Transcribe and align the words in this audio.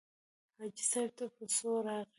حاجي 0.57 0.83
صاحب 0.91 1.09
ته 1.17 1.25
په 1.35 1.43
څو 1.53 1.69
راغلې. 1.85 2.09